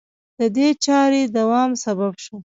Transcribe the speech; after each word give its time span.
د 0.39 0.41
دې 0.57 0.67
چارې 0.85 1.21
دوام 1.37 1.71
سبب 1.83 2.13
شو 2.23 2.35